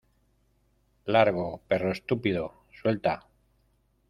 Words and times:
¡Largo, 1.05 1.61
perro 1.67 1.91
estúpido!¡ 1.91 2.55
suelta! 2.73 3.27